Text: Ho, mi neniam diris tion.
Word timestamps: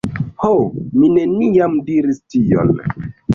Ho, 0.45 0.49
mi 1.01 1.09
neniam 1.17 1.77
diris 1.91 2.23
tion. 2.37 2.75